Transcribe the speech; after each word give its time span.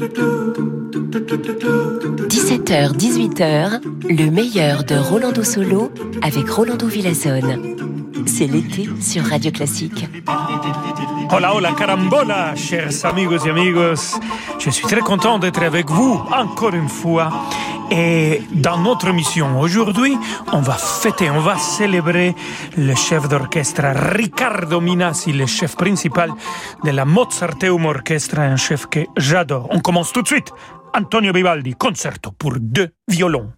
17h, 0.00 2.96
18h, 2.96 3.82
le 4.08 4.30
meilleur 4.30 4.84
de 4.84 4.94
Rolando 4.94 5.44
Solo 5.44 5.92
avec 6.22 6.48
Rolando 6.48 6.86
Villazone. 6.86 7.76
C'est 8.24 8.46
l'été 8.46 8.88
sur 8.98 9.22
Radio 9.24 9.50
Classique. 9.50 10.08
Hola, 11.30 11.54
hola, 11.54 11.72
carambola, 11.72 12.56
chers 12.56 13.04
amigos 13.04 13.44
et 13.44 13.50
amigos. 13.50 14.18
Je 14.58 14.70
suis 14.70 14.86
très 14.86 15.00
content 15.00 15.38
d'être 15.38 15.62
avec 15.62 15.90
vous 15.90 16.18
encore 16.32 16.72
une 16.72 16.88
fois. 16.88 17.30
Et 17.90 18.42
dans 18.52 18.78
notre 18.78 19.12
mission 19.12 19.60
aujourd'hui, 19.60 20.16
on 20.52 20.60
va 20.60 20.74
fêter, 20.74 21.28
on 21.30 21.40
va 21.40 21.58
célébrer 21.58 22.34
le 22.76 22.94
chef 22.94 23.28
d'orchestre 23.28 23.82
Riccardo 24.14 24.80
Minassi, 24.80 25.32
le 25.32 25.46
chef 25.46 25.76
principal 25.76 26.30
de 26.84 26.90
la 26.90 27.04
Mozarteum 27.04 27.84
Orchestra, 27.86 28.42
un 28.42 28.56
chef 28.56 28.86
que 28.86 29.00
j'adore. 29.16 29.66
On 29.70 29.80
commence 29.80 30.12
tout 30.12 30.22
de 30.22 30.28
suite. 30.28 30.52
Antonio 30.94 31.32
Vivaldi, 31.32 31.74
concerto 31.74 32.32
pour 32.32 32.54
deux 32.60 32.90
violons. 33.08 33.52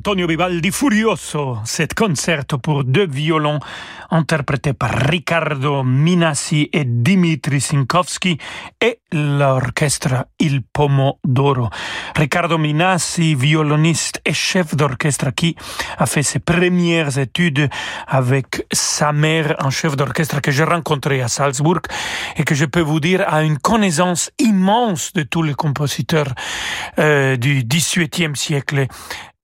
Antonio 0.00 0.26
Vivaldi 0.26 0.70
Furioso, 0.70 1.60
cet 1.64 1.92
concerto 1.92 2.56
pour 2.56 2.84
deux 2.84 3.06
violons 3.06 3.60
interprété 4.10 4.72
par 4.72 4.92
Riccardo 4.92 5.82
Minassi 5.84 6.70
et 6.72 6.84
Dimitri 6.86 7.60
Sinkowski 7.60 8.38
et 8.80 9.00
l'orchestre 9.12 10.26
Il 10.38 10.62
Pomodoro. 10.62 11.68
Riccardo 12.16 12.56
Minassi, 12.56 13.34
violoniste 13.34 14.22
et 14.24 14.32
chef 14.32 14.74
d'orchestre 14.74 15.30
qui 15.34 15.54
a 15.98 16.06
fait 16.06 16.22
ses 16.22 16.38
premières 16.38 17.18
études 17.18 17.68
avec 18.08 18.66
sa 18.72 19.12
mère, 19.12 19.54
un 19.64 19.70
chef 19.70 19.96
d'orchestre 19.96 20.40
que 20.40 20.50
j'ai 20.50 20.64
rencontré 20.64 21.20
à 21.20 21.28
Salzbourg 21.28 21.82
et 22.36 22.44
que 22.44 22.54
je 22.54 22.64
peux 22.64 22.80
vous 22.80 23.00
dire 23.00 23.22
a 23.28 23.42
une 23.42 23.58
connaissance 23.58 24.30
immense 24.38 25.12
de 25.12 25.22
tous 25.22 25.42
les 25.42 25.54
compositeurs 25.54 26.32
euh, 26.98 27.36
du 27.36 27.64
XVIIIe 27.64 28.34
siècle 28.34 28.86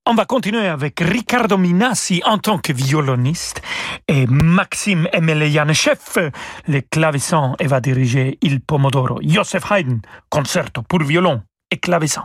on 0.09 0.15
va 0.15 0.25
continuer 0.25 0.67
avec 0.67 1.01
Riccardo 1.01 1.57
Minassi 1.57 2.21
en 2.25 2.37
tant 2.37 2.59
que 2.59 2.71
violoniste 2.71 3.61
et 4.07 4.25
Maxime 4.27 5.09
Emelian, 5.11 5.65
le 5.65 6.81
clavecin, 6.81 7.55
et 7.59 7.67
va 7.67 7.81
diriger 7.81 8.37
Il 8.41 8.61
Pomodoro. 8.61 9.19
Joseph 9.21 9.69
Haydn, 9.69 9.99
concerto 10.29 10.81
pour 10.81 11.03
violon 11.03 11.41
et 11.71 11.77
clavecin. 11.77 12.23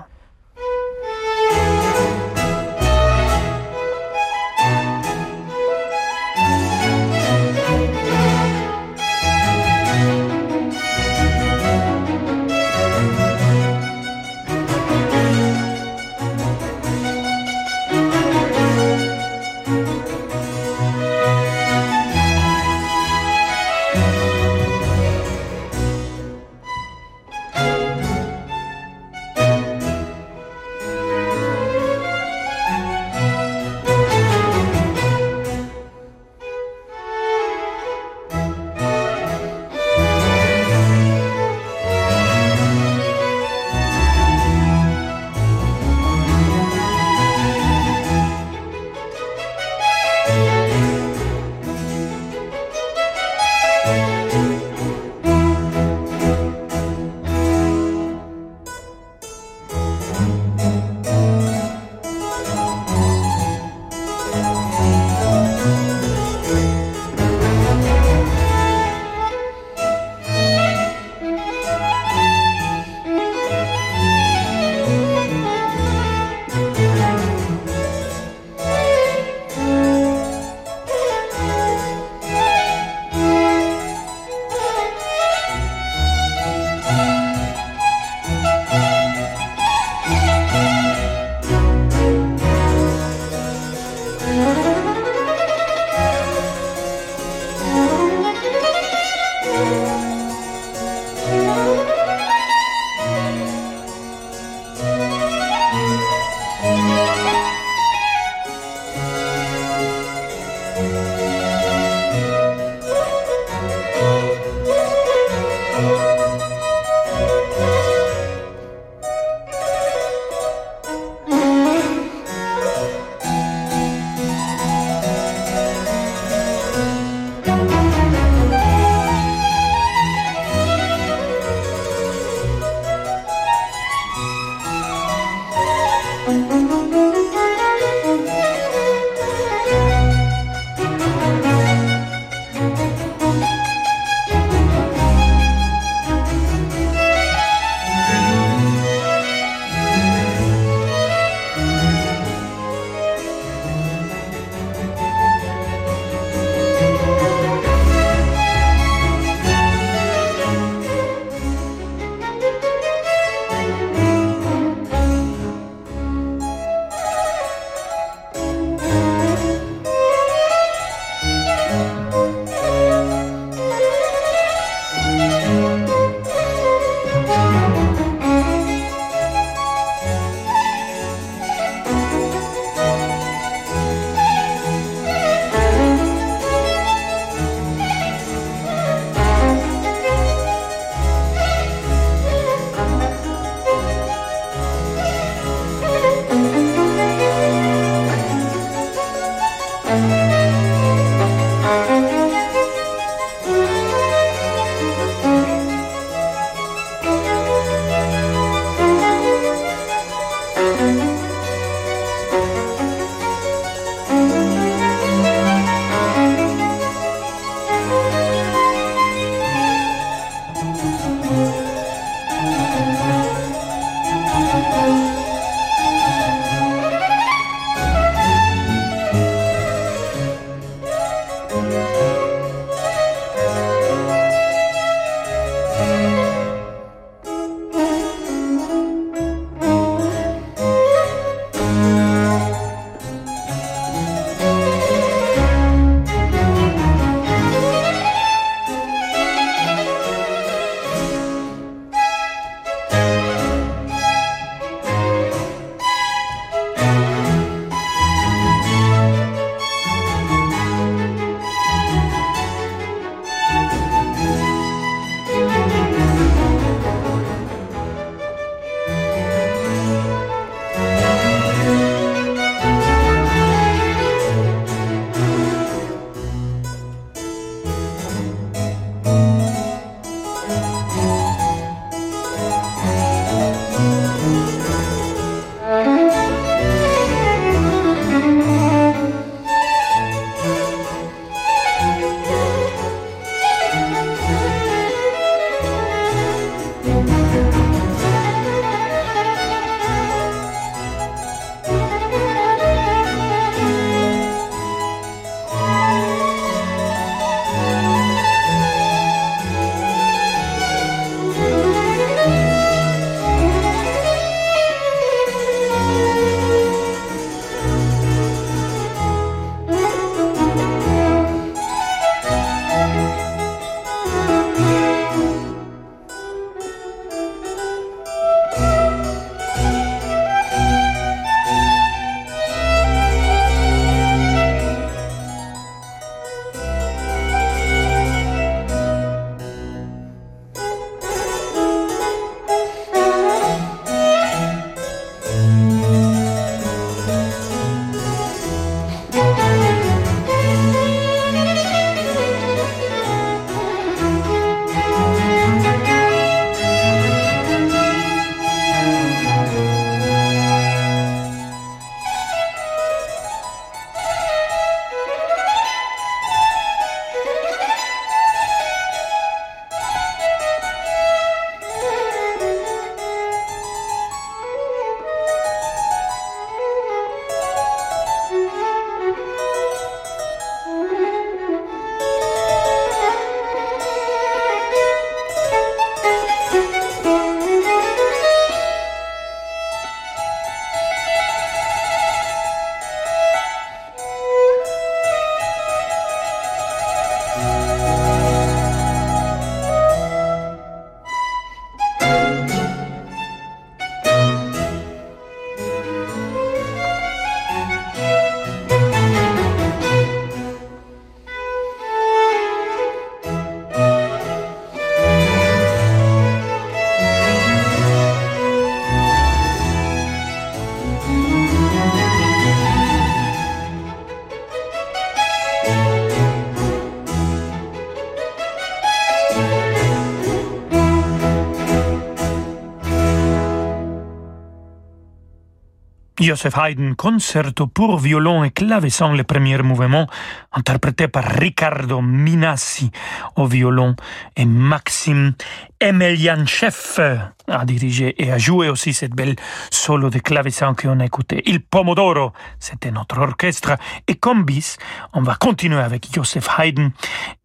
Joseph 436.23 436.57
Haydn, 436.57 436.95
concerto 436.95 437.67
pour 437.67 437.99
violon 437.99 438.45
et 438.45 438.53
clavecin, 438.53 439.13
le 439.13 439.25
premier 439.25 439.59
mouvement, 439.59 440.07
interprété 440.53 441.09
par 441.09 441.25
Riccardo 441.25 442.01
Minassi 442.01 442.93
au 443.35 443.47
violon 443.47 443.97
et 444.37 444.45
Maxime 444.45 445.35
Emelianchev 445.81 447.01
a 447.49 447.65
dirigé 447.65 448.15
et 448.23 448.31
a 448.31 448.39
joué 448.39 448.69
aussi 448.69 448.95
cette 448.95 449.17
belle 449.17 449.35
solo 449.73 450.11
de 450.11 450.21
clavecin 450.21 450.75
qu'on 450.75 451.01
a 451.01 451.05
écouté. 451.05 451.43
Il 451.45 451.61
Pomodoro, 451.61 452.33
c'était 452.61 452.93
notre 452.93 453.19
orchestre. 453.19 453.73
Et 454.07 454.15
comme 454.15 454.45
bis, 454.45 454.79
on 455.15 455.23
va 455.23 455.35
continuer 455.35 455.81
avec 455.81 456.07
Joseph 456.15 456.49
Haydn 456.57 456.91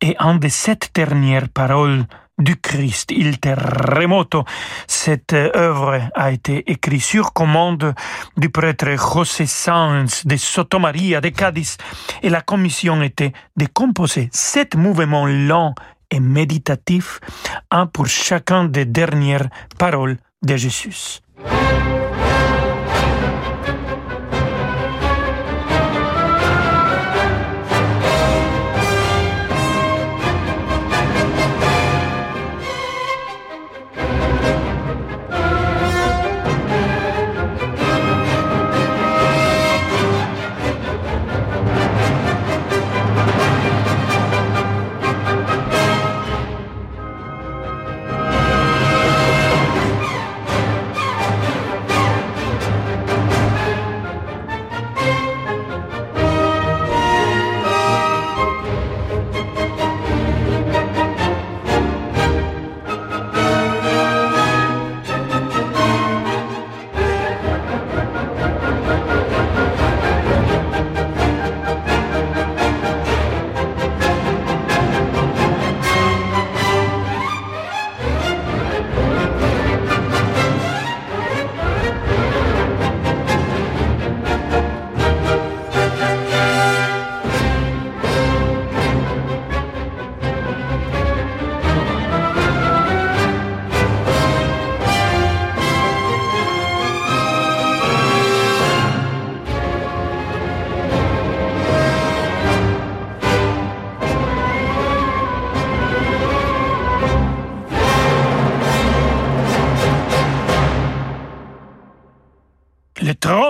et 0.02 0.16
un 0.20 0.36
de 0.36 0.50
sept 0.50 0.92
dernières 0.94 1.50
paroles 1.50 2.06
du 2.38 2.56
Christ, 2.56 3.12
Il 3.12 3.40
Terremoto. 3.40 4.44
Cette 4.88 5.34
œuvre 5.34 6.00
a 6.14 6.32
été 6.32 6.70
écrite 6.72 7.02
sur 7.02 7.34
commande 7.34 7.94
du 8.36 8.50
prêtre 8.50 8.96
José 8.96 9.46
Sanz 9.46 10.26
de 10.26 10.38
Sotomaria 10.38 11.22
de 11.22 11.30
Cadiz 11.30 11.78
et 12.22 12.30
la 12.30 12.42
commission 12.42 13.02
était 13.02 13.34
de 13.56 13.66
composer 13.74 14.30
sept 14.32 14.76
mouvements 14.76 15.26
lents 15.26 15.76
et 16.12 16.20
méditatifs, 16.20 17.20
un 17.72 17.86
pour 17.86 18.08
chacun 18.08 18.66
des 18.66 18.86
dernières 18.86 19.50
paroles 19.78 20.18
de 20.42 20.56
Jésus. 20.56 21.22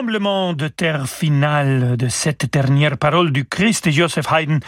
De 0.08 0.70
terre 0.70 1.06
final 1.06 1.98
de 1.98 2.08
cette 2.08 2.50
dernière 2.50 2.98
parole 2.98 3.32
du 3.32 3.44
Christ 3.44 3.92
Joseph 3.92 4.32
Haydn, 4.32 4.60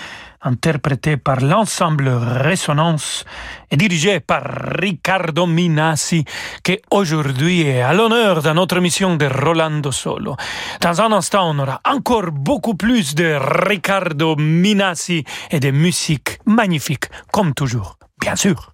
interprété 0.42 1.16
par 1.16 1.40
l'ensemble 1.40 2.10
Résonance 2.10 3.24
et 3.72 3.78
dirigé 3.78 4.20
par 4.20 4.44
Riccardo 4.44 5.48
Minassi, 5.48 6.26
qui 6.62 6.78
aujourd'hui 6.92 7.62
est 7.62 7.82
à 7.82 7.94
l'honneur 7.94 8.42
dans 8.42 8.54
notre 8.54 8.82
mission 8.82 9.16
de 9.16 9.28
Rolando 9.28 9.94
Solo. 9.94 10.36
Dans 10.82 11.02
un 11.02 11.14
instant, 11.14 11.50
on 11.50 11.60
aura 11.60 11.80
encore 11.86 12.32
beaucoup 12.34 12.76
plus 12.76 13.16
de 13.16 13.38
Riccardo 13.66 14.36
Minassi 14.36 15.24
et 15.52 15.62
de 15.62 15.72
musique 15.72 16.40
magnifique, 16.46 17.06
comme 17.32 17.54
toujours, 17.54 17.98
bien 18.20 18.36
sûr. 18.36 18.74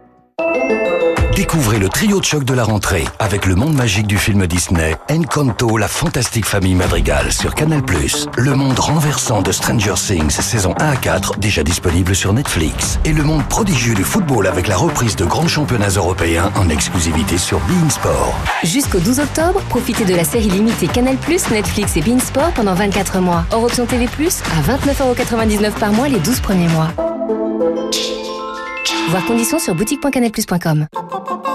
Découvrez 1.35 1.79
le 1.79 1.87
trio 1.87 2.19
de 2.19 2.25
choc 2.25 2.43
de 2.43 2.53
la 2.53 2.63
rentrée 2.63 3.05
avec 3.19 3.45
le 3.45 3.55
monde 3.55 3.73
magique 3.73 4.05
du 4.05 4.17
film 4.17 4.45
Disney, 4.47 4.95
Encanto, 5.09 5.77
la 5.77 5.87
fantastique 5.87 6.45
famille 6.45 6.75
Madrigal 6.75 7.31
sur 7.31 7.55
Canal+. 7.55 7.81
Le 8.37 8.55
monde 8.55 8.77
renversant 8.77 9.41
de 9.41 9.51
Stranger 9.51 9.93
Things, 9.95 10.29
saison 10.29 10.73
1 10.79 10.89
à 10.89 10.95
4, 10.97 11.37
déjà 11.37 11.63
disponible 11.63 12.15
sur 12.15 12.33
Netflix. 12.33 12.99
Et 13.05 13.13
le 13.13 13.23
monde 13.23 13.45
prodigieux 13.45 13.93
du 13.93 14.03
football 14.03 14.45
avec 14.45 14.67
la 14.67 14.75
reprise 14.75 15.15
de 15.15 15.23
grands 15.23 15.47
championnats 15.47 15.89
européens 15.89 16.51
en 16.55 16.67
exclusivité 16.69 17.37
sur 17.37 17.59
Bein 17.61 17.89
Sport. 17.89 18.35
Jusqu'au 18.63 18.99
12 18.99 19.19
octobre, 19.21 19.61
profitez 19.69 20.03
de 20.03 20.15
la 20.15 20.25
série 20.25 20.49
limitée 20.49 20.87
Canal+, 20.87 21.15
Netflix 21.51 21.95
et 21.95 22.01
Bein 22.01 22.19
Sport 22.19 22.51
pendant 22.51 22.73
24 22.73 23.19
mois. 23.19 23.45
Hors 23.51 23.63
option 23.63 23.85
TV+, 23.85 24.05
à 24.05 24.77
29,99€ 24.77 25.71
par 25.79 25.93
mois 25.93 26.09
les 26.09 26.19
12 26.19 26.41
premiers 26.41 26.67
mois. 26.67 26.89
Voir 29.09 29.25
conditions 29.25 29.59
sur 29.59 29.75
boutique.canalplus.com. 29.75 30.87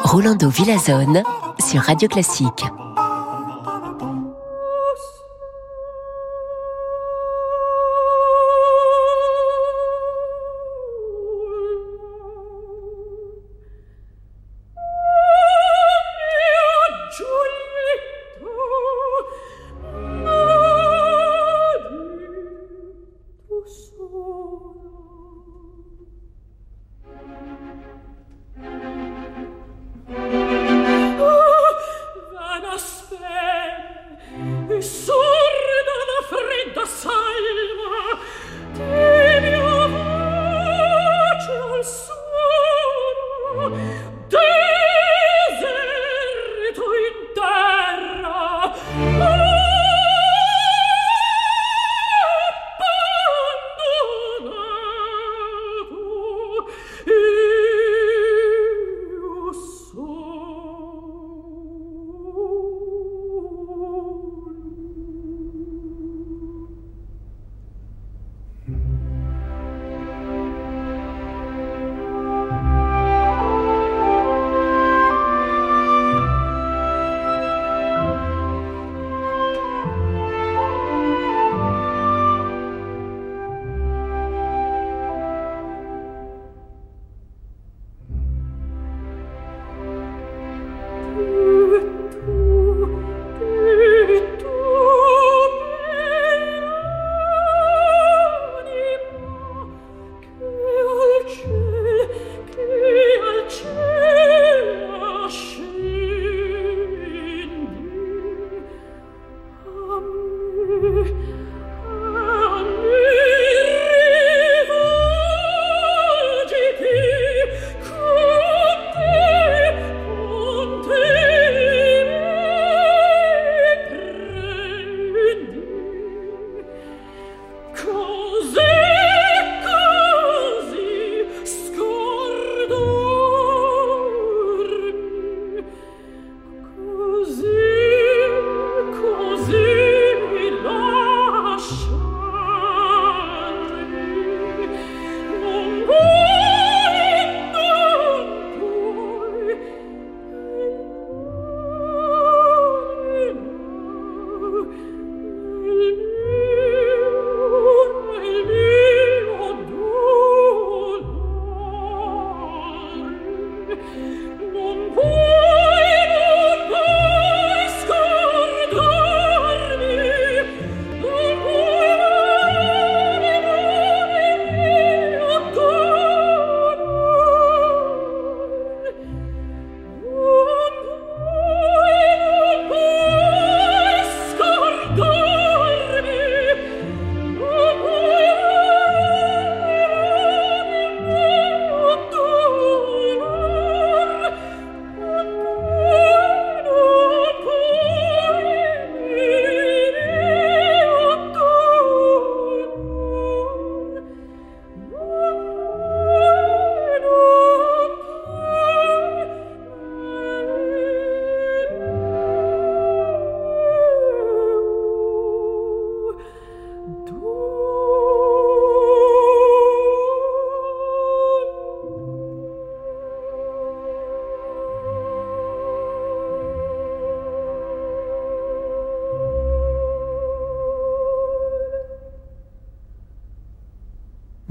Rolando 0.05 0.49
Villazone 0.49 1.23
sur 1.61 1.81
Radio 1.83 2.09
Classique. 2.09 2.65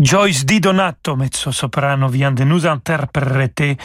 Joyce 0.05 0.43
Di 0.45 0.59
Donato, 0.59 1.15
mezzo-soprano, 1.15 2.07
vient 2.07 2.31
de 2.31 2.43
nous 2.43 2.67
interpréter 2.67 3.75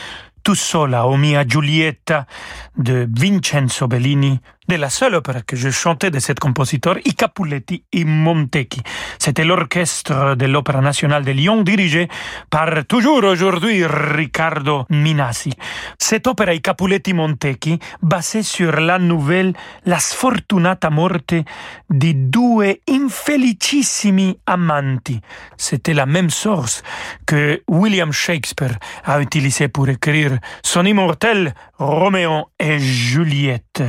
Tout 0.42 0.54
sola 0.54 1.06
o 1.06 1.16
mia 1.16 1.46
Giulietta 1.46 2.26
de 2.74 3.06
Vincenzo 3.08 3.86
Bellini, 3.86 4.38
de 4.70 4.76
la 4.76 4.88
seule 4.88 5.16
opéra 5.16 5.42
que 5.42 5.56
je 5.56 5.68
chantais 5.70 6.12
de 6.12 6.20
cet 6.20 6.38
compositeur, 6.38 6.96
I 7.04 7.14
Capuletti 7.14 7.82
i 7.92 8.04
Montecchi. 8.04 8.80
C'était 9.18 9.44
l'orchestre 9.44 10.36
de 10.36 10.46
l'Opéra 10.46 10.80
nationale 10.80 11.24
de 11.24 11.32
Lyon 11.32 11.62
dirigé 11.62 12.08
par 12.50 12.84
toujours 12.86 13.24
aujourd'hui 13.24 13.84
Riccardo 13.84 14.86
Minasi. 14.90 15.52
Cette 15.98 16.28
opéra 16.28 16.54
I 16.54 16.60
Capuletti 16.60 17.12
Montecchi, 17.14 17.80
basée 18.00 18.44
sur 18.44 18.80
la 18.80 19.00
nouvelle 19.00 19.54
La 19.86 19.98
sfortunata 19.98 20.88
morte 20.88 21.42
di 21.88 22.30
due 22.30 22.80
infelicissimi 22.86 24.38
amanti. 24.46 25.20
C'était 25.56 25.94
la 25.94 26.06
même 26.06 26.30
source 26.30 26.84
que 27.26 27.64
William 27.66 28.12
Shakespeare 28.12 28.78
a 29.04 29.20
utilisé 29.20 29.66
pour 29.66 29.88
écrire 29.88 30.38
son 30.62 30.84
immortel 30.84 31.54
Roméo 31.78 32.50
et 32.60 32.78
Juliette. 32.78 33.82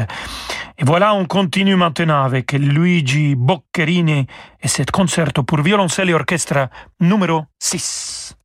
Et 0.81 0.83
voilà, 0.83 1.13
on 1.13 1.25
continue 1.25 1.75
maintenant 1.75 2.23
avec 2.23 2.53
Luigi 2.53 3.35
Boccherini 3.35 4.25
et 4.59 4.67
cet 4.67 4.89
concerto 4.89 5.43
pour 5.43 5.61
violoncelle 5.61 6.09
et 6.09 6.15
orchestre 6.15 6.69
numéro 6.99 7.43
6. 7.59 8.35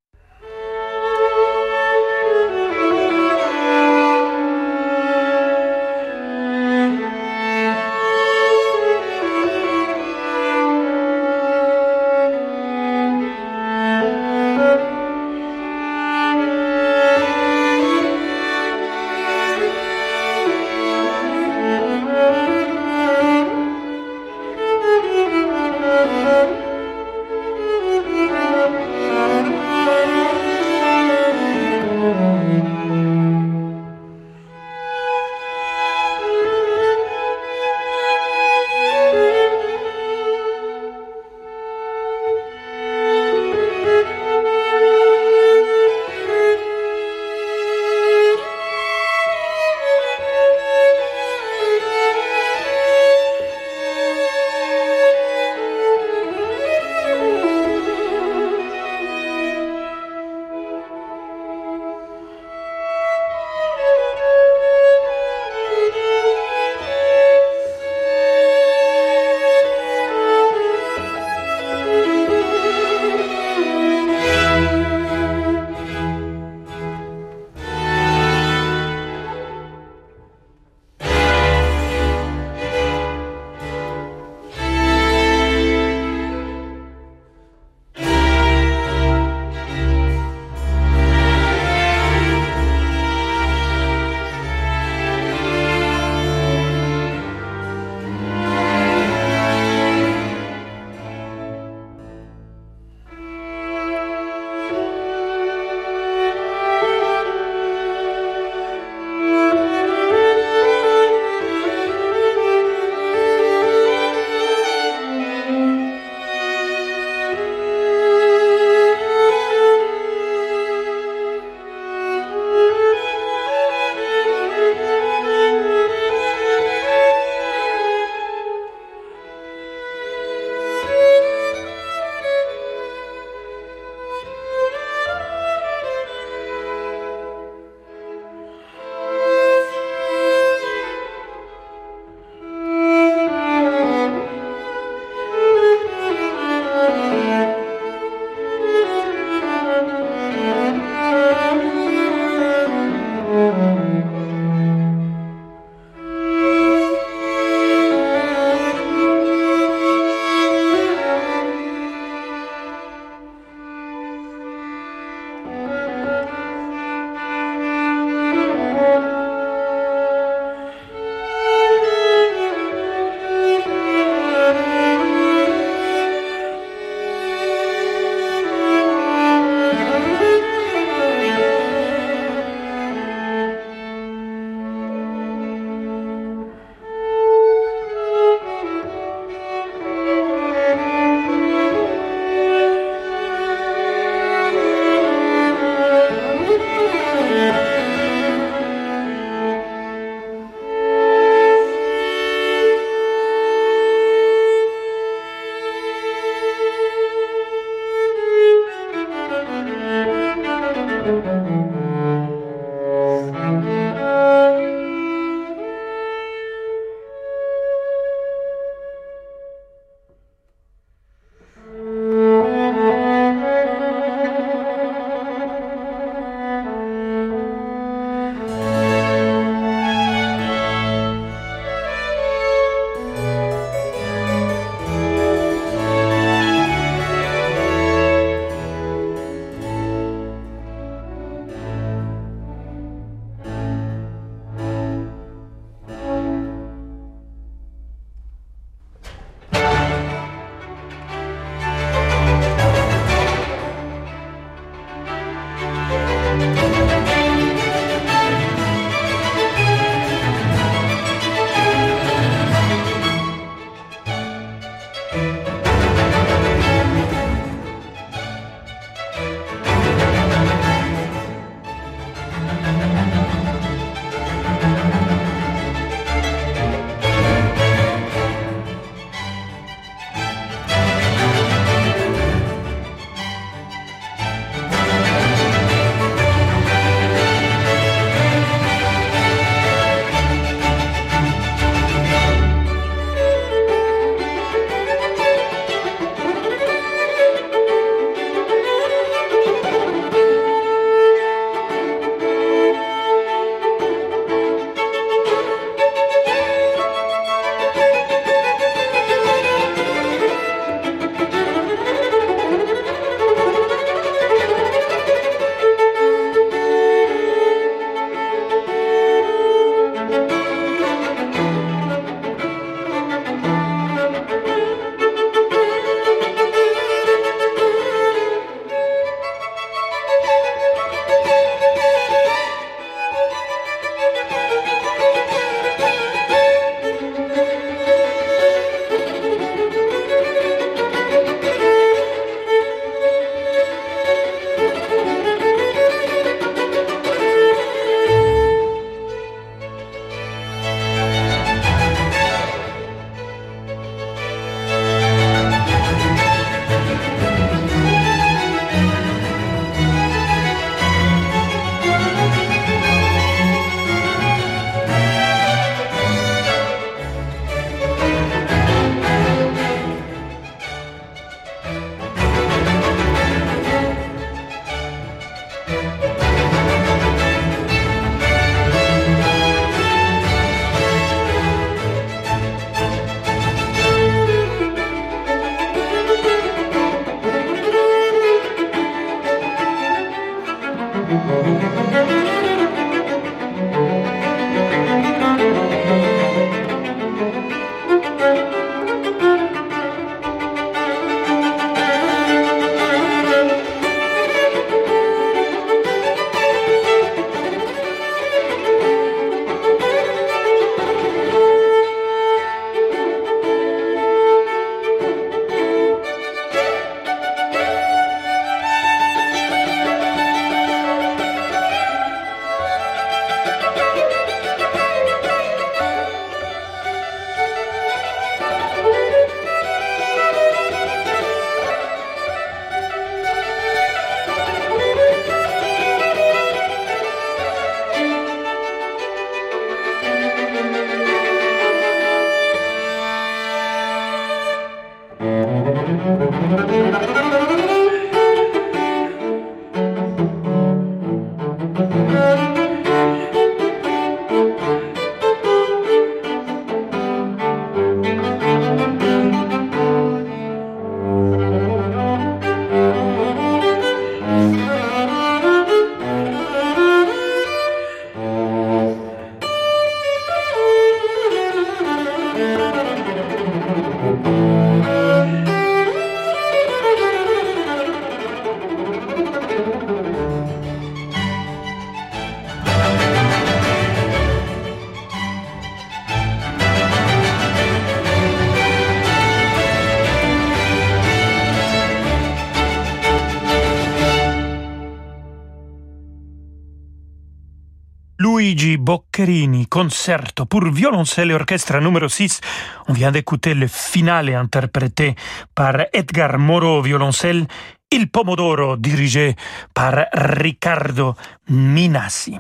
Concerto 499.77 500.47
pour 500.47 500.73
violoncelle 500.73 501.33
et 501.33 501.35
orchestre 501.35 501.79
numéro 501.81 502.09
6. 502.09 502.41
On 502.89 502.95
vient 502.95 503.13
d'écouter 503.13 503.53
le 503.53 503.67
finale 503.67 504.35
interprété 504.35 505.15
par 505.55 505.75
Edgar 505.93 506.39
Moro, 506.39 506.81
violoncelle, 506.81 507.47
Il 507.93 508.09
Pomodoro, 508.09 508.79
dirigé 508.79 509.37
par 509.75 510.07
Riccardo 510.15 511.15
Minassi. 511.51 512.39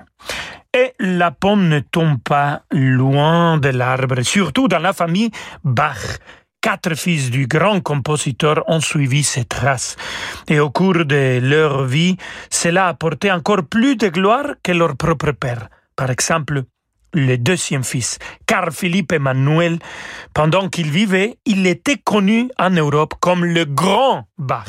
Et 0.72 0.94
la 0.98 1.30
pomme 1.30 1.68
ne 1.68 1.80
tombe 1.80 2.22
pas 2.22 2.62
loin 2.70 3.58
de 3.58 3.68
l'arbre, 3.68 4.22
surtout 4.22 4.66
dans 4.66 4.78
la 4.78 4.94
famille 4.94 5.30
Bach. 5.62 6.18
Quatre 6.62 6.94
fils 6.94 7.30
du 7.30 7.46
grand 7.46 7.82
compositeur 7.82 8.64
ont 8.66 8.80
suivi 8.80 9.22
ses 9.22 9.44
traces. 9.44 9.96
Et 10.48 10.58
au 10.58 10.70
cours 10.70 11.04
de 11.04 11.38
leur 11.42 11.84
vie, 11.84 12.16
cela 12.48 12.86
a 12.86 12.88
apporté 12.88 13.30
encore 13.30 13.64
plus 13.68 13.96
de 13.96 14.08
gloire 14.08 14.54
que 14.62 14.72
leur 14.72 14.96
propre 14.96 15.32
père. 15.32 15.68
Par 15.96 16.10
exemple, 16.10 16.64
le 17.16 17.38
deuxième 17.38 17.82
fils, 17.82 18.18
Carl 18.46 18.70
Philippe 18.70 19.12
Emmanuel, 19.12 19.78
pendant 20.34 20.68
qu'il 20.68 20.90
vivait, 20.90 21.38
il 21.46 21.66
était 21.66 21.96
connu 21.96 22.50
en 22.58 22.70
Europe 22.70 23.14
comme 23.20 23.44
le 23.44 23.64
grand 23.64 24.28
Bach. 24.38 24.68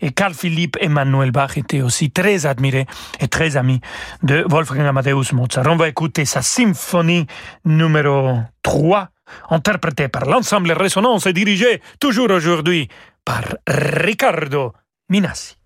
Et 0.00 0.12
Carl 0.12 0.34
Philippe 0.34 0.76
Emmanuel 0.80 1.32
Bach 1.32 1.56
était 1.56 1.80
aussi 1.80 2.10
très 2.10 2.46
admiré 2.46 2.86
et 3.18 3.28
très 3.28 3.56
ami 3.56 3.80
de 4.22 4.44
Wolfgang 4.48 4.86
Amadeus 4.86 5.32
Mozart. 5.32 5.66
On 5.66 5.76
va 5.76 5.88
écouter 5.88 6.26
sa 6.26 6.42
symphonie 6.42 7.26
numéro 7.64 8.38
3 8.62 9.08
interprété 9.50 10.08
par 10.08 10.26
l'ensemble 10.26 10.72
Résonance 10.72 11.26
et 11.26 11.32
dirigé 11.32 11.80
toujours 11.98 12.30
aujourd'hui 12.30 12.88
par 13.24 13.42
Riccardo 13.66 14.72
Minassi. 15.08 15.56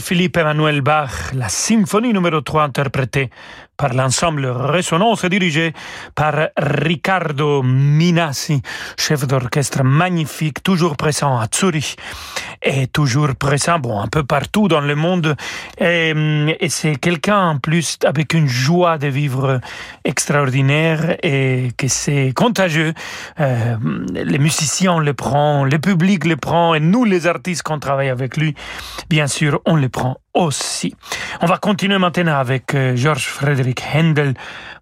Philippe 0.00 0.36
Emmanuel 0.38 0.80
Bach, 0.80 1.32
la 1.34 1.48
symphonie 1.48 2.12
numéro 2.12 2.40
3 2.40 2.64
interprétée 2.64 3.30
par 3.76 3.92
l'ensemble 3.94 4.46
Résonance 4.46 5.24
dirigé 5.24 5.72
par 6.14 6.48
Riccardo 6.56 7.62
Minassi, 7.62 8.62
chef 8.98 9.26
d'orchestre 9.26 9.82
magnifique, 9.84 10.62
toujours 10.62 10.96
présent 10.96 11.38
à 11.38 11.46
Zurich 11.54 11.96
et 12.62 12.86
toujours 12.86 13.34
présent 13.36 13.78
bon, 13.78 14.00
un 14.00 14.08
peu 14.08 14.22
partout 14.22 14.68
dans 14.68 14.80
le 14.80 14.94
monde. 14.94 15.36
Et, 15.78 16.14
et 16.60 16.68
c'est 16.68 16.96
quelqu'un 16.96 17.40
en 17.40 17.58
plus 17.58 17.98
avec 18.04 18.34
une 18.34 18.48
joie 18.48 18.98
de 18.98 19.08
vivre 19.08 19.60
extraordinaire 20.04 21.16
et 21.22 21.70
que 21.76 21.88
c'est 21.88 22.32
contagieux. 22.34 22.94
Euh, 23.40 23.76
les 24.12 24.38
musiciens 24.38 24.98
le 24.98 25.14
prend, 25.14 25.64
le 25.64 25.78
public 25.78 26.24
le 26.24 26.36
prend 26.36 26.74
et 26.74 26.80
nous 26.80 27.04
les 27.04 27.26
artistes 27.26 27.62
qu'on 27.62 27.78
travaille 27.78 28.08
avec 28.08 28.36
lui, 28.36 28.54
bien 29.08 29.26
sûr, 29.26 29.60
on 29.66 29.76
le 29.76 29.88
prend 29.88 30.18
aussi. 30.36 30.94
On 31.40 31.46
va 31.46 31.58
continuer 31.58 31.98
maintenant 31.98 32.38
avec 32.38 32.74
euh, 32.74 32.94
Georges 32.94 33.26
Frédéric 33.26 33.82
Händel, 33.92 34.34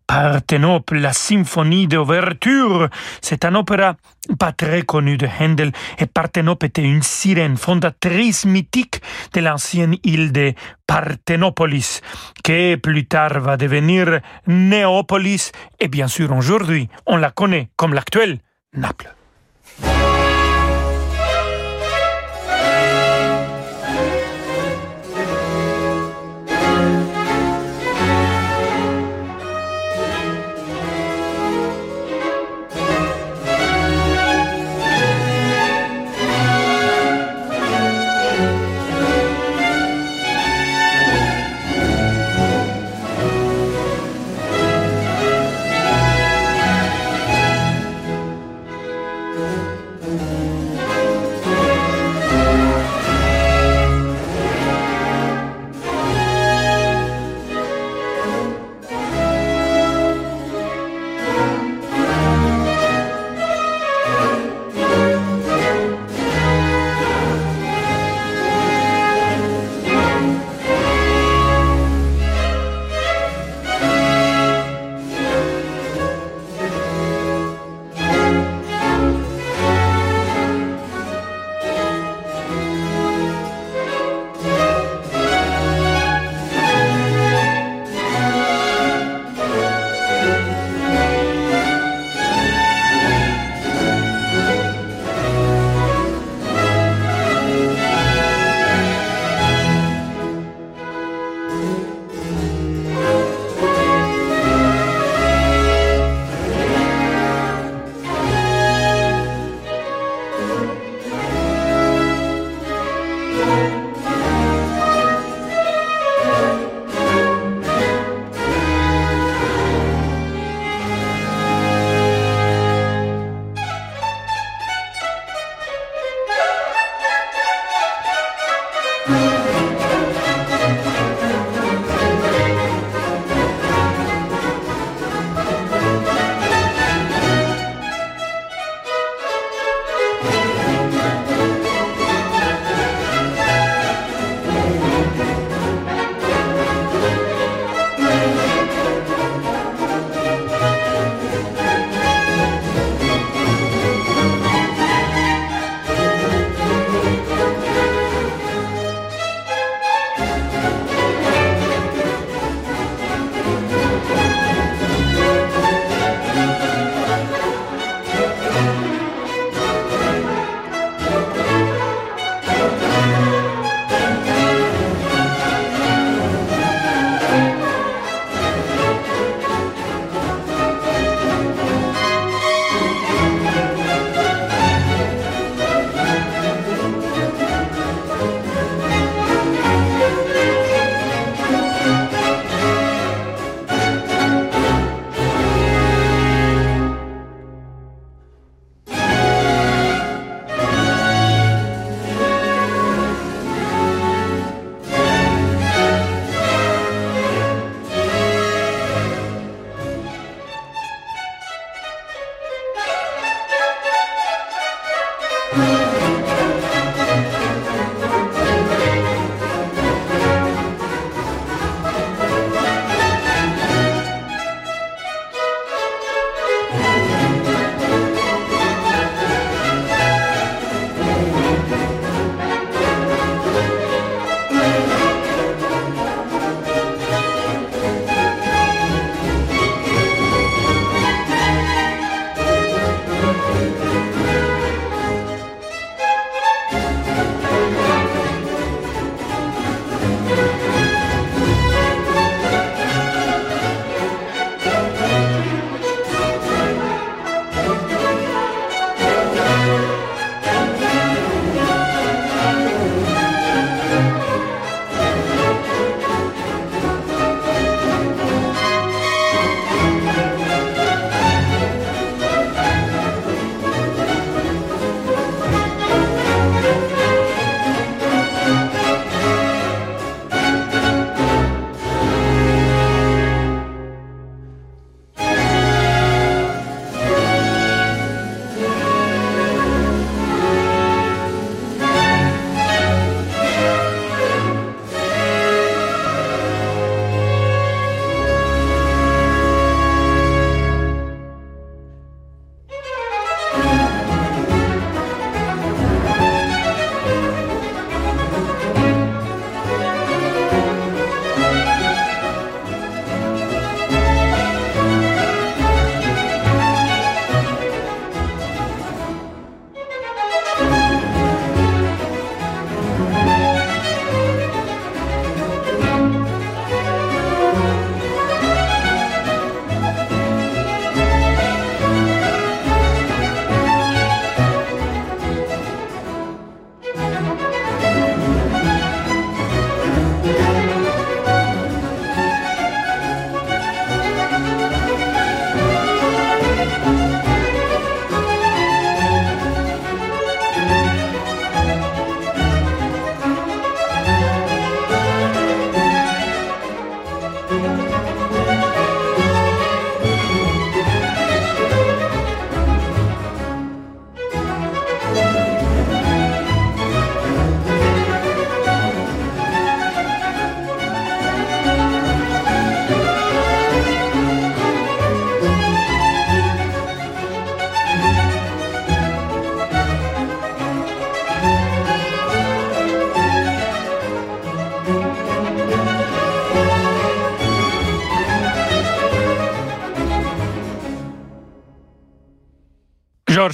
Parthenope, 0.06 0.90
la 0.90 1.12
symphonie 1.12 1.86
d'ouverture. 1.86 2.88
C'est 3.22 3.44
un 3.44 3.54
opéra 3.54 3.96
pas 4.38 4.52
très 4.52 4.82
connu 4.82 5.16
de 5.16 5.26
Händel 5.26 5.72
et 5.98 6.06
Parthenope 6.06 6.64
était 6.64 6.82
une 6.82 7.02
sirène 7.02 7.56
fondatrice 7.56 8.44
mythique 8.44 9.00
de 9.32 9.40
l'ancienne 9.40 9.96
île 10.02 10.32
de 10.32 10.52
Parthénopolis, 10.86 12.02
qui 12.42 12.76
plus 12.76 13.06
tard 13.06 13.40
va 13.40 13.56
devenir 13.56 14.20
Néopolis 14.46 15.52
et 15.80 15.88
bien 15.88 16.08
sûr 16.08 16.32
aujourd'hui 16.32 16.88
on 17.06 17.16
la 17.16 17.30
connaît 17.30 17.68
comme 17.76 17.94
l'actuelle 17.94 18.38
Naples. 18.74 19.14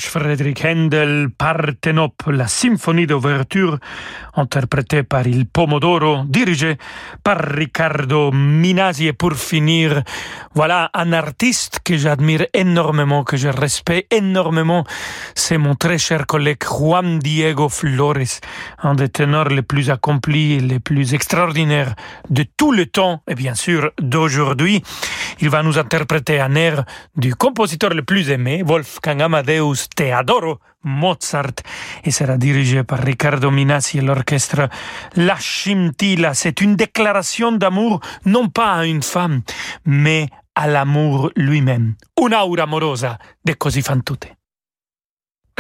Frédéric 0.06 0.64
Handel, 0.64 1.28
Partenope, 1.36 2.22
la 2.28 2.48
symphonie 2.48 3.06
d'ouverture, 3.06 3.78
interprétée 4.34 5.02
par 5.02 5.26
Il 5.26 5.46
Pomodoro, 5.46 6.24
dirigée 6.26 6.78
par 7.22 7.38
Riccardo 7.38 8.30
Minasi. 8.32 9.08
Et 9.08 9.12
pour 9.12 9.34
finir, 9.34 10.02
voilà 10.54 10.90
un 10.94 11.12
artiste 11.12 11.80
que 11.84 11.96
j'admire 11.96 12.46
énormément, 12.54 13.24
que 13.24 13.36
je 13.36 13.48
respecte 13.48 14.12
énormément. 14.12 14.84
C'est 15.34 15.58
mon 15.58 15.74
très 15.74 15.98
cher 15.98 16.26
collègue 16.26 16.62
Juan 16.64 17.18
Diego 17.18 17.68
Flores, 17.68 18.40
un 18.82 18.94
des 18.94 19.08
ténors 19.08 19.48
les 19.48 19.62
plus 19.62 19.90
accomplis 19.90 20.54
et 20.54 20.60
les 20.60 20.80
plus 20.80 21.14
extraordinaires 21.14 21.94
de 22.28 22.44
tout 22.56 22.72
le 22.72 22.86
temps, 22.86 23.22
et 23.28 23.34
bien 23.34 23.54
sûr 23.54 23.90
d'aujourd'hui. 24.00 24.82
Il 25.40 25.48
va 25.48 25.62
nous 25.62 25.78
interpréter 25.78 26.40
un 26.40 26.54
air 26.54 26.84
du 27.16 27.34
compositeur 27.34 27.90
le 27.94 28.02
plus 28.02 28.30
aimé, 28.30 28.62
Wolfgang 28.64 29.22
Amadeus 29.22 29.88
Te 29.94 30.12
Adoro, 30.12 30.60
Mozart, 30.84 31.62
et 32.04 32.10
sera 32.10 32.36
dirigé 32.36 32.84
par 32.84 33.00
Riccardo 33.00 33.50
Minassi 33.50 33.98
et 33.98 34.02
l'orchestre 34.02 34.68
La 35.16 35.36
Scintilla. 35.38 36.34
C'est 36.34 36.60
une 36.60 36.76
déclaration 36.76 37.52
d'amour 37.52 38.00
non 38.24 38.48
pas 38.48 38.74
à 38.74 38.86
une 38.86 39.02
femme, 39.02 39.42
mais 39.84 40.28
à 40.54 40.66
l'amour 40.66 41.30
lui-même. 41.36 41.94
Un'aura 42.20 42.62
amorosa 42.62 43.18
de 43.44 43.54
Così 43.54 43.82
fan. 43.82 44.02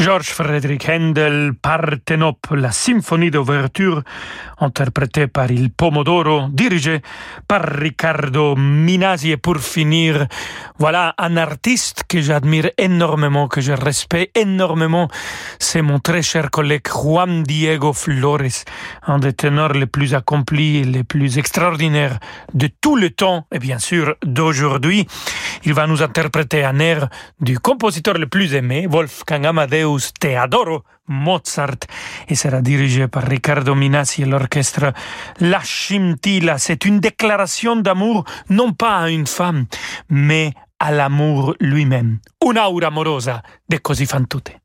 Georges 0.00 0.30
Frédéric 0.30 0.88
Handel, 0.88 1.52
Partenope, 1.60 2.46
la 2.52 2.72
symphonie 2.72 3.30
d'ouverture, 3.30 4.02
interprétée 4.58 5.26
par 5.26 5.50
Il 5.50 5.70
Pomodoro, 5.70 6.48
dirigée 6.50 7.02
par 7.46 7.62
Riccardo 7.62 8.56
Minasi. 8.56 9.32
Et 9.32 9.36
pour 9.36 9.58
finir, 9.58 10.26
voilà 10.78 11.14
un 11.18 11.36
artiste 11.36 12.04
que 12.08 12.22
j'admire 12.22 12.70
énormément, 12.78 13.46
que 13.46 13.60
je 13.60 13.72
respecte 13.72 14.38
énormément. 14.38 15.08
C'est 15.58 15.82
mon 15.82 15.98
très 15.98 16.22
cher 16.22 16.50
collègue 16.50 16.88
Juan 16.88 17.42
Diego 17.42 17.92
Flores, 17.92 18.64
un 19.06 19.18
des 19.18 19.34
ténors 19.34 19.74
les 19.74 19.84
plus 19.84 20.14
accomplis 20.14 20.78
et 20.78 20.84
les 20.84 21.04
plus 21.04 21.36
extraordinaires 21.36 22.18
de 22.54 22.70
tout 22.80 22.96
le 22.96 23.10
temps, 23.10 23.46
et 23.52 23.58
bien 23.58 23.78
sûr 23.78 24.14
d'aujourd'hui. 24.24 25.06
Il 25.64 25.74
va 25.74 25.86
nous 25.86 26.02
interpréter 26.02 26.64
un 26.64 26.78
air 26.78 27.10
du 27.38 27.58
compositeur 27.58 28.14
le 28.14 28.26
plus 28.26 28.54
aimé, 28.54 28.86
Wolfgang 28.88 29.44
Amadeus 29.44 29.89
Te 29.98 30.36
Adoro, 30.36 30.84
Mozart, 31.08 31.86
et 32.28 32.34
sera 32.34 32.60
dirigé 32.60 33.08
par 33.08 33.24
Riccardo 33.24 33.74
Minassi 33.74 34.22
et 34.22 34.26
l'orchestre 34.26 34.92
La 35.38 35.60
Scintilla. 35.62 36.58
C'est 36.58 36.84
une 36.84 37.00
déclaration 37.00 37.76
d'amour 37.76 38.24
non 38.48 38.72
pas 38.72 38.98
à 38.98 39.08
une 39.10 39.26
femme, 39.26 39.66
mais 40.08 40.52
à 40.78 40.90
l'amour 40.90 41.54
lui-même. 41.60 42.20
Un'aura 42.44 42.86
amorosa 42.86 43.42
de 43.68 43.78
Così 43.78 44.06
fan 44.06 44.26
tutte. 44.26 44.60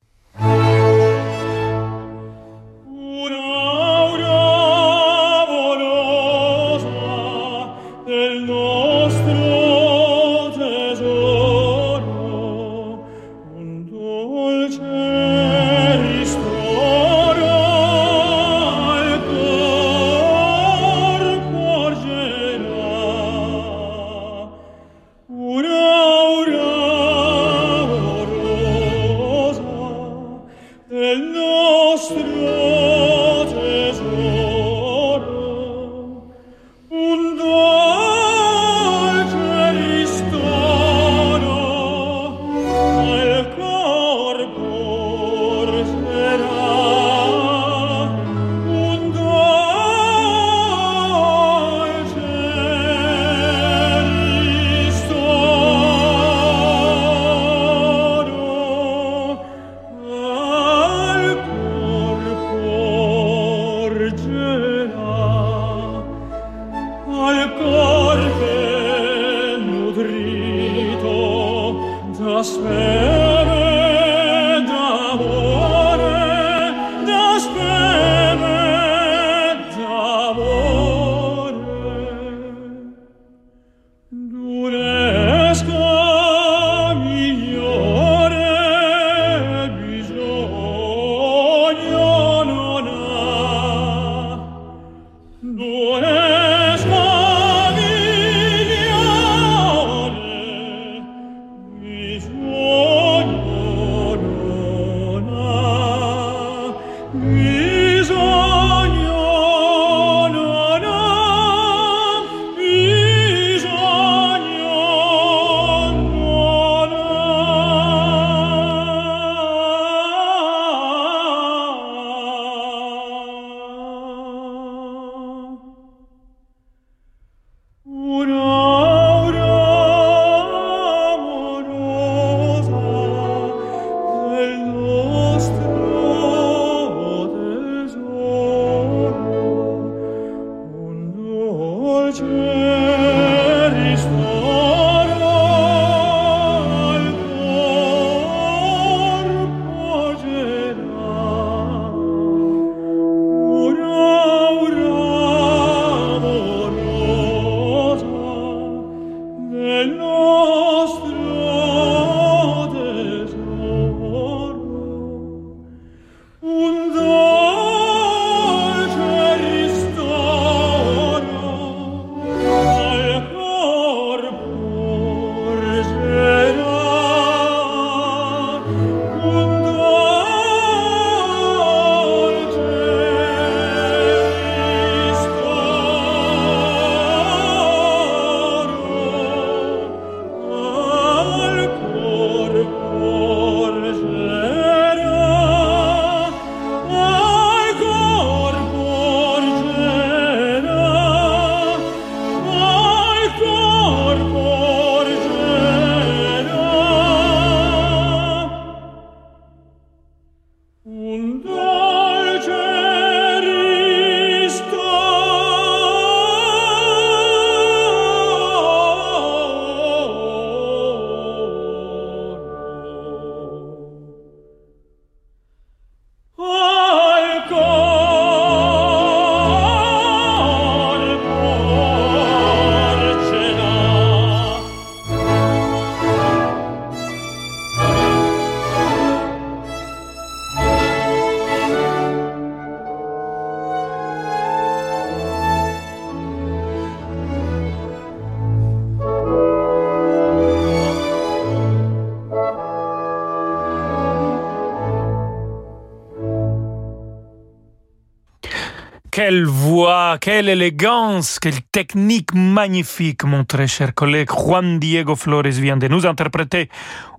Quelle 260.19 260.49
élégance, 260.49 261.39
quelle 261.39 261.61
technique 261.71 262.33
magnifique, 262.33 263.23
mon 263.23 263.43
très 263.43 263.67
cher 263.67 263.93
collègue 263.93 264.29
Juan 264.29 264.79
Diego 264.79 265.15
Flores 265.15 265.43
vient 265.43 265.77
de 265.77 265.87
nous 265.87 266.05
interpréter 266.05 266.69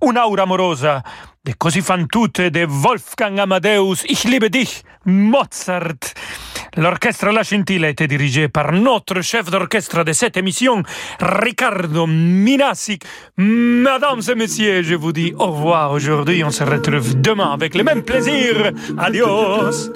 une 0.01 0.17
aura 0.17 0.43
amorosa 0.43 1.03
de 1.43 1.53
Così 1.57 1.81
fan 1.81 2.07
tutte 2.07 2.49
de 2.49 2.65
Wolfgang 2.65 3.39
Amadeus, 3.39 4.03
Ich 4.09 4.25
liebe 4.25 4.49
dich, 4.49 4.83
Mozart. 5.05 6.13
L'orchestre 6.75 7.31
La 7.31 7.43
Scintille 7.43 7.85
a 7.85 7.89
été 7.89 8.05
dirigé 8.07 8.49
par 8.49 8.73
notre 8.73 9.21
chef 9.21 9.49
d'orchestre 9.49 10.03
de 10.03 10.11
cette 10.11 10.35
émission, 10.35 10.83
Ricardo 11.19 12.05
Minasic. 12.05 13.03
Mesdames 13.37 14.21
et 14.29 14.35
messieurs, 14.35 14.83
je 14.83 14.95
vous 14.95 15.13
dis 15.13 15.33
au 15.37 15.47
revoir 15.47 15.91
aujourd'hui. 15.91 16.43
On 16.43 16.51
se 16.51 16.63
retrouve 16.63 17.19
demain 17.21 17.53
avec 17.53 17.75
le 17.75 17.83
même 17.83 18.03
plaisir. 18.03 18.71
Adios. 18.97 19.89